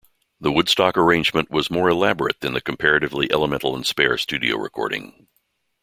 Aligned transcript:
The 0.39 0.51
Woodstock 0.51 0.97
arrangement 0.97 1.51
was 1.51 1.69
more 1.69 1.87
elaborate 1.87 2.39
than 2.39 2.53
the 2.53 2.59
comparatively 2.61 3.31
elemental 3.31 3.75
and 3.75 3.85
spare 3.85 4.17
studio 4.17 4.57
recording. 4.57 5.27